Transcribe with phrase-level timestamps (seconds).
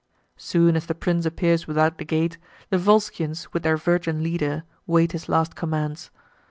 [0.39, 2.39] Soon as the prince appears without the gate,
[2.71, 6.09] The Volscians, with their virgin leader, wait His last commands.